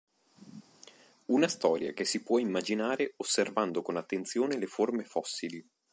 [1.27, 5.63] Una storia che si può immaginare osservando con attenzione le forme fossili.